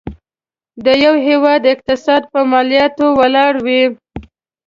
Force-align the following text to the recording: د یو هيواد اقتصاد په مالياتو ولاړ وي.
د 0.85 0.87
یو 1.03 1.15
هيواد 1.27 1.61
اقتصاد 1.73 2.23
په 2.31 2.39
مالياتو 2.51 3.05
ولاړ 3.19 3.53
وي. 3.65 3.83